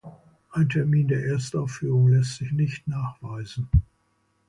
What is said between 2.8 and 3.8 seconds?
nachweisen.